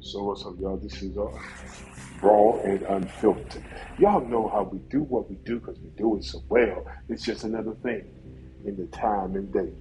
So 0.00 0.22
what's 0.22 0.46
up, 0.46 0.54
y'all? 0.60 0.76
This 0.76 1.02
is 1.02 1.18
uh, 1.18 1.26
raw 2.22 2.60
and 2.60 2.82
unfiltered. 2.82 3.64
Y'all 3.98 4.24
know 4.24 4.48
how 4.48 4.62
we 4.62 4.78
do 4.90 5.02
what 5.02 5.28
we 5.28 5.36
do 5.44 5.58
because 5.58 5.80
we 5.80 5.88
do 5.96 6.16
it 6.16 6.24
so 6.24 6.42
well. 6.48 6.86
It's 7.08 7.24
just 7.24 7.42
another 7.42 7.74
thing 7.82 8.08
in 8.64 8.76
the 8.76 8.86
time 8.96 9.34
and 9.34 9.52
day. 9.52 9.72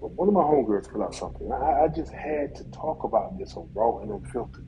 But 0.00 0.12
one 0.12 0.28
of 0.28 0.34
my 0.34 0.40
homegirls 0.40 0.90
put 0.90 1.02
out 1.02 1.16
something. 1.16 1.50
I, 1.50 1.82
I 1.84 1.88
just 1.88 2.12
had 2.12 2.54
to 2.56 2.64
talk 2.70 3.02
about 3.02 3.38
this 3.38 3.54
on 3.54 3.68
raw 3.74 3.98
and 3.98 4.12
unfiltered. 4.12 4.66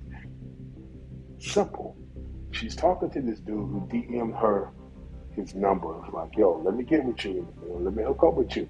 Simple. 1.39 1.97
She's 2.51 2.75
talking 2.75 3.09
to 3.11 3.23
this 3.23 3.39
dude 3.39 3.57
who 3.57 3.89
DM'd 3.91 4.35
her 4.35 4.73
his 5.31 5.55
number. 5.55 5.95
Like, 6.13 6.37
yo, 6.37 6.61
let 6.65 6.75
me 6.75 6.83
get 6.83 7.05
with 7.05 7.25
you. 7.25 7.33
you 7.33 7.79
let 7.81 7.95
me 7.95 8.03
hook 8.03 8.25
up 8.27 8.35
with 8.35 8.57
you. 8.57 8.69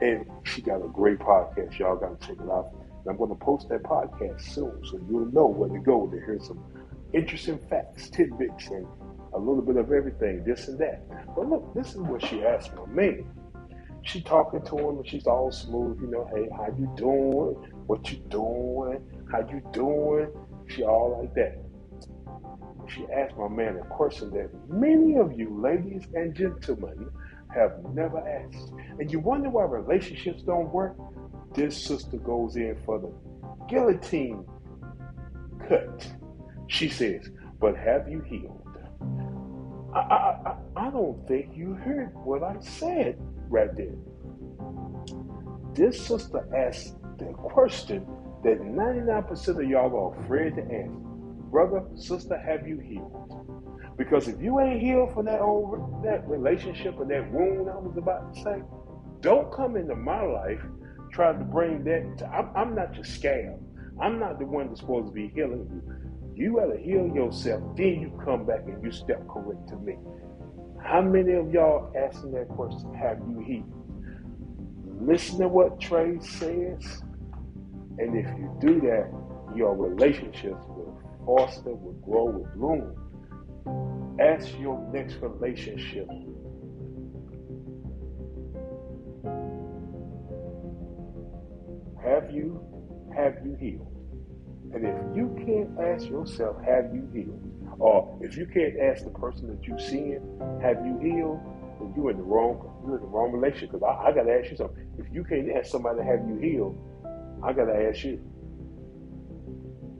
And 0.00 0.26
she 0.42 0.60
got 0.60 0.84
a 0.84 0.88
great 0.88 1.20
podcast. 1.20 1.78
Y'all 1.78 1.96
got 1.96 2.20
to 2.20 2.26
check 2.26 2.36
it 2.36 2.50
out. 2.50 2.74
I'm 3.08 3.16
going 3.16 3.30
to 3.30 3.36
post 3.36 3.68
that 3.68 3.82
podcast 3.82 4.40
soon 4.42 4.80
so 4.84 5.00
you'll 5.10 5.32
know 5.32 5.46
where 5.46 5.68
to 5.68 5.78
go 5.78 6.06
to 6.06 6.16
hear 6.16 6.38
some 6.40 6.62
interesting 7.12 7.58
facts, 7.68 8.10
tidbits, 8.10 8.68
and 8.68 8.86
a 9.34 9.38
little 9.38 9.62
bit 9.62 9.76
of 9.76 9.92
everything, 9.92 10.44
this 10.44 10.68
and 10.68 10.78
that. 10.78 11.02
But 11.34 11.48
look, 11.48 11.74
this 11.74 11.90
is 11.90 11.96
what 11.96 12.24
she 12.24 12.44
asked 12.44 12.74
my 12.74 12.86
man. 12.86 13.24
She 14.02 14.20
talking 14.20 14.62
to 14.62 14.78
him 14.78 14.98
and 14.98 15.08
she's 15.08 15.26
all 15.26 15.50
smooth, 15.52 16.00
you 16.00 16.08
know, 16.08 16.28
hey, 16.34 16.48
how 16.56 16.66
you 16.78 16.92
doing? 16.96 17.54
What 17.86 18.10
you 18.10 18.18
doing? 18.28 19.00
How 19.30 19.40
you 19.48 19.62
doing? 19.72 20.28
She 20.68 20.82
all 20.82 21.20
like 21.20 21.34
that. 21.34 21.58
She 22.88 23.06
asked 23.14 23.36
my 23.36 23.48
man 23.48 23.78
a 23.78 23.84
question 23.94 24.30
that 24.30 24.50
many 24.68 25.16
of 25.16 25.38
you 25.38 25.60
ladies 25.60 26.02
and 26.14 26.34
gentlemen 26.34 27.08
have 27.54 27.72
never 27.94 28.18
asked. 28.18 28.72
And 28.98 29.10
you 29.10 29.20
wonder 29.20 29.48
why 29.50 29.64
relationships 29.64 30.42
don't 30.42 30.70
work? 30.72 30.96
This 31.54 31.76
sister 31.76 32.16
goes 32.16 32.56
in 32.56 32.76
for 32.84 32.98
the 32.98 33.12
guillotine 33.68 34.44
cut. 35.68 36.06
She 36.68 36.88
says, 36.88 37.30
but 37.60 37.76
have 37.76 38.08
you 38.08 38.20
healed? 38.22 38.58
I, 39.94 39.98
I, 39.98 40.56
I, 40.76 40.90
don't 40.90 41.26
think 41.28 41.50
you 41.54 41.74
heard 41.74 42.14
what 42.24 42.42
I 42.42 42.58
said 42.60 43.18
right 43.50 43.74
there. 43.76 43.94
This 45.74 46.00
sister 46.00 46.48
asked 46.56 46.96
the 47.18 47.26
question 47.34 48.06
that 48.42 48.60
99% 48.60 49.48
of 49.48 49.68
y'all 49.68 50.14
are 50.14 50.24
afraid 50.24 50.56
to 50.56 50.62
ask. 50.62 50.92
Brother, 51.50 51.82
sister, 51.94 52.38
have 52.38 52.66
you 52.66 52.78
healed? 52.78 53.96
Because 53.98 54.28
if 54.28 54.40
you 54.40 54.58
ain't 54.60 54.80
healed 54.80 55.12
from 55.12 55.26
that 55.26 55.40
old 55.40 56.02
that 56.02 56.26
relationship 56.26 56.94
or 56.98 57.04
that 57.04 57.30
wound 57.30 57.68
I 57.68 57.76
was 57.76 57.96
about 57.98 58.34
to 58.34 58.40
say, 58.40 58.62
don't 59.20 59.52
come 59.52 59.76
into 59.76 59.94
my 59.94 60.22
life 60.22 60.62
trying 61.12 61.38
to 61.38 61.44
bring 61.44 61.84
that. 61.84 62.18
To, 62.18 62.26
I'm, 62.26 62.48
I'm 62.56 62.74
not 62.74 62.94
your 62.94 63.04
scam. 63.04 63.58
I'm 64.00 64.18
not 64.18 64.38
the 64.38 64.46
one 64.46 64.68
that's 64.68 64.80
supposed 64.80 65.08
to 65.08 65.12
be 65.12 65.28
healing 65.28 65.68
you. 65.70 65.82
You 66.34 66.56
gotta 66.56 66.78
heal 66.78 67.06
yourself, 67.14 67.62
then 67.76 68.00
you 68.00 68.20
come 68.24 68.46
back 68.46 68.62
and 68.66 68.82
you 68.82 68.90
step 68.90 69.26
correct 69.28 69.68
to 69.68 69.76
me. 69.76 69.98
How 70.82 71.02
many 71.02 71.32
of 71.34 71.52
y'all 71.52 71.92
asking 71.96 72.32
that 72.32 72.48
question? 72.48 72.92
Have 72.94 73.18
you 73.18 73.40
healed? 73.46 73.82
Listen 75.00 75.40
to 75.40 75.48
what 75.48 75.80
Trey 75.80 76.18
says, 76.20 77.02
and 77.98 78.16
if 78.16 78.26
you 78.38 78.56
do 78.60 78.80
that, 78.80 79.12
your 79.54 79.76
relationships 79.76 80.64
will 80.66 80.98
foster, 81.26 81.74
will 81.74 81.92
grow, 82.04 82.24
will 82.24 82.48
bloom. 82.56 84.18
Ask 84.20 84.48
your 84.58 84.78
next 84.92 85.16
relationship 85.16 86.08
you, 92.32 92.60
have 93.14 93.36
you 93.44 93.54
healed? 93.60 93.88
And 94.74 94.86
if 94.86 95.16
you 95.16 95.36
can't 95.44 95.78
ask 95.78 96.08
yourself, 96.08 96.56
have 96.64 96.94
you 96.94 97.08
healed? 97.12 97.78
Or 97.78 98.18
if 98.22 98.36
you 98.36 98.46
can't 98.46 98.78
ask 98.80 99.04
the 99.04 99.10
person 99.10 99.48
that 99.48 99.62
you're 99.64 99.78
seeing, 99.78 100.20
have 100.62 100.84
you 100.84 100.98
healed? 100.98 101.40
Then 101.78 101.92
you're 101.96 102.10
in 102.10 102.16
the 102.16 102.22
wrong, 102.22 102.82
you're 102.86 102.96
in 102.96 103.02
the 103.02 103.08
wrong 103.08 103.32
relationship. 103.32 103.72
Because 103.72 103.82
I, 103.82 104.08
I 104.08 104.12
got 104.12 104.24
to 104.24 104.32
ask 104.32 104.50
you 104.50 104.56
something. 104.56 104.86
If 104.98 105.12
you 105.12 105.24
can't 105.24 105.50
ask 105.52 105.70
somebody, 105.70 106.02
have 106.02 106.26
you 106.26 106.36
healed? 106.36 106.78
I 107.42 107.52
got 107.52 107.66
to 107.66 107.88
ask 107.88 108.04
you. 108.04 108.16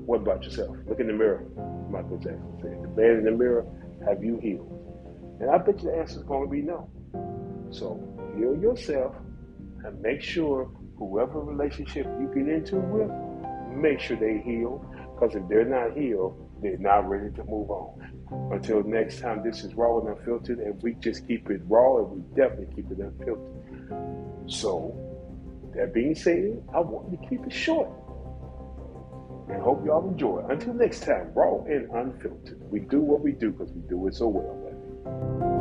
What 0.04 0.22
about 0.22 0.42
yourself? 0.44 0.76
Look 0.87 1.00
in 1.00 1.06
the 1.06 1.12
mirror. 1.12 1.44
Michael 1.91 2.16
Jackson 2.16 2.59
said, 2.60 2.82
"The 2.82 2.88
man 3.00 3.19
in 3.19 3.25
the 3.25 3.31
mirror, 3.31 3.65
have 4.06 4.22
you 4.25 4.38
healed?" 4.38 4.69
And 5.41 5.50
I 5.50 5.59
bet 5.59 5.82
you 5.82 5.91
the 5.91 5.97
answer 5.97 6.19
is 6.19 6.25
going 6.25 6.44
to 6.44 6.50
be 6.50 6.62
no. 6.62 6.88
So 7.71 8.00
heal 8.37 8.56
yourself 8.56 9.15
and 9.84 10.00
make 10.00 10.22
sure 10.22 10.71
whoever 10.97 11.41
relationship 11.41 12.06
you 12.20 12.30
get 12.34 12.48
into 12.48 12.76
with, 12.76 13.10
make 13.75 14.00
sure 14.00 14.16
they 14.16 14.38
heal. 14.44 14.84
Because 15.14 15.36
if 15.36 15.48
they're 15.48 15.64
not 15.64 15.97
healed, 15.97 16.48
they're 16.62 16.78
not 16.78 17.08
ready 17.08 17.34
to 17.36 17.44
move 17.44 17.70
on. 17.70 18.50
Until 18.53 18.82
next 18.82 19.20
time, 19.20 19.42
this 19.44 19.64
is 19.64 19.75
Raw 19.75 19.98
and 20.00 20.08
Unfiltered, 20.16 20.58
and 20.58 20.82
we 20.82 20.94
just 20.94 21.26
keep 21.26 21.50
it 21.50 21.60
raw 21.66 21.98
and 21.98 22.10
we 22.10 22.20
definitely 22.34 22.75
keep 22.75 22.91
it 22.91 22.98
unfiltered. 22.98 24.50
So, 24.50 24.94
that 25.75 25.92
being 25.94 26.14
said, 26.14 26.62
I 26.75 26.80
want 26.80 27.10
to 27.10 27.28
keep 27.28 27.44
it 27.44 27.53
short. 27.53 27.88
And 29.48 29.60
hope 29.60 29.84
y'all 29.84 30.09
enjoy. 30.09 30.44
Until 30.48 30.74
next 30.74 31.03
time, 31.03 31.32
Raw 31.34 31.64
and 31.64 31.91
Unfiltered. 31.91 32.60
We 32.70 32.80
do 32.80 33.00
what 33.00 33.20
we 33.20 33.32
do 33.32 33.50
because 33.50 33.72
we 33.72 33.82
do 33.82 34.06
it 34.06 34.14
so 34.14 34.28
well, 34.28 34.54
baby. 34.64 35.52